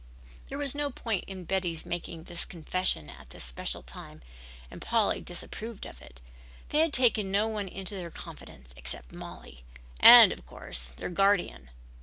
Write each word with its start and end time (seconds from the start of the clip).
There 0.47 0.57
was 0.57 0.73
no 0.73 0.89
point 0.89 1.25
in 1.27 1.43
Betty's 1.43 1.85
making 1.85 2.23
this 2.23 2.43
confession 2.43 3.07
at 3.07 3.29
this 3.29 3.43
special 3.43 3.83
time 3.83 4.23
and 4.71 4.81
Polly 4.81 5.21
disapproved 5.21 5.85
of 5.85 6.01
it. 6.01 6.21
They 6.69 6.79
had 6.79 6.91
taken 6.91 7.29
no 7.29 7.47
one 7.47 7.67
into 7.67 7.93
their 7.93 8.09
confidence 8.09 8.71
except 8.75 9.13
Mollie, 9.13 9.63
and, 9.99 10.31
of 10.31 10.43
course, 10.47 10.85
their 10.85 11.09
guardian. 11.09 11.69